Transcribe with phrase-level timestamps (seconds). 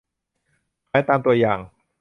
[0.89, 1.59] ขายตามตัวอย่าง